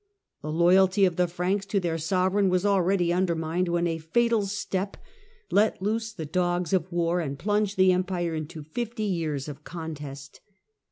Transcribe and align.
The 0.41 0.51
loyalty 0.51 1.05
of 1.05 1.15
the 1.15 1.27
Franks 1.27 1.63
to 1.67 1.79
their 1.79 1.99
sovereign 1.99 2.49
was 2.49 2.65
already 2.65 3.13
undermined 3.13 3.67
when 3.67 3.85
a 3.85 3.99
fatal 3.99 4.47
step 4.47 4.97
let 5.51 5.79
loose 5.79 6.11
the 6.11 6.25
dogs 6.25 6.73
of 6.73 6.91
war 6.91 7.19
and 7.19 7.37
plunged 7.37 7.77
the 7.77 7.91
Empire 7.91 8.33
into 8.33 8.63
fifty 8.63 9.03
years 9.03 9.47
of 9.47 9.63
contest. 9.63 10.39